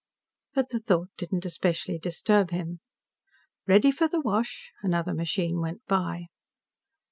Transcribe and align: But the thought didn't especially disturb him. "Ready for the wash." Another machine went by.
But 0.55 0.69
the 0.69 0.79
thought 0.79 1.09
didn't 1.15 1.45
especially 1.45 1.99
disturb 1.99 2.49
him. 2.49 2.79
"Ready 3.67 3.91
for 3.91 4.07
the 4.07 4.19
wash." 4.19 4.71
Another 4.81 5.13
machine 5.13 5.59
went 5.61 5.85
by. 5.85 6.25